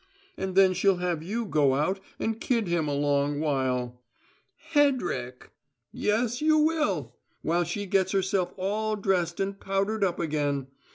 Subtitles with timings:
[0.35, 4.01] And then she'll have you go out and kid him along while"
[4.73, 5.51] "Hedrick!"
[5.91, 7.15] "Yes, you will!
[7.43, 10.69] while she gets herself all dressed and powdered up again.